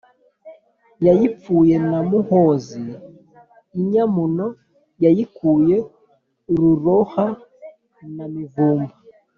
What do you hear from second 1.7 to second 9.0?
na Muhozi, inyamuno yayikuye Ruroha na Mivumba.